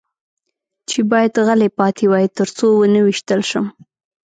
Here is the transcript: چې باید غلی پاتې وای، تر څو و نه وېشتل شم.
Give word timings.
چې 0.89 0.99
باید 1.11 1.33
غلی 1.45 1.69
پاتې 1.79 2.05
وای، 2.09 2.25
تر 2.37 2.47
څو 2.57 2.67
و 2.75 2.83
نه 2.93 2.99
وېشتل 3.05 3.41
شم. 3.49 3.65